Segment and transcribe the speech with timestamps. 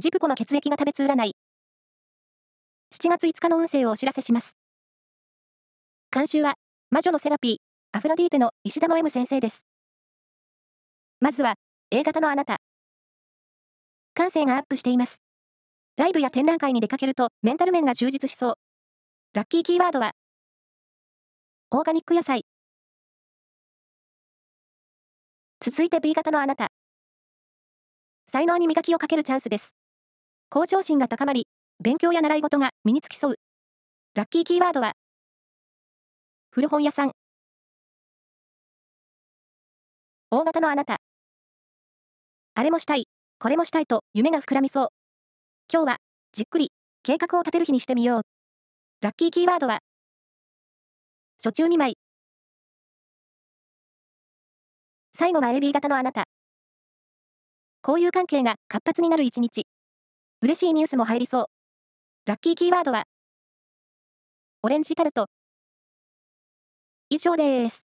[0.00, 1.34] ジプコの血液が食べつ占い。
[2.94, 4.56] 7月5日の運勢をお知らせします。
[6.12, 6.54] 監修は、
[6.90, 7.56] 魔女のセラピー、
[7.90, 9.66] アフロディーテの石田の M 先生です。
[11.18, 11.56] まずは、
[11.90, 12.58] A 型のあなた。
[14.14, 15.20] 感性がアップしています。
[15.96, 18.54] ライブや展覧会に出かけるとメンタル面が充実しそう。
[19.34, 20.12] ラッキーキーワードは、
[21.72, 22.44] オーガニック野菜。
[25.60, 26.68] 続いて B 型のあなた。
[28.28, 29.74] 才能に磨きをかけるチャンスです。
[30.50, 31.46] 向上心が高まり、
[31.78, 33.34] 勉強や習い事が身につきそう。
[34.14, 34.92] ラッキーキーワードは、
[36.50, 37.12] 古本屋さん。
[40.30, 40.96] 大型のあなた。
[42.54, 44.88] あれもしたい、これもしたいと夢が膨らみそう。
[45.70, 45.96] 今日は、
[46.32, 48.22] じっくり、計画を立てる日にしてみよう。
[49.02, 49.80] ラッキーキーワードは、
[51.36, 51.98] 初中2枚。
[55.12, 56.24] 最後は AB 型のあなた。
[57.86, 59.66] 交友関係が活発になる一日。
[60.40, 61.46] 嬉しいニュースも入りそう。
[62.26, 63.06] ラッキーキーワードは、
[64.62, 65.26] オレンジタルト。
[67.10, 67.87] 以上です。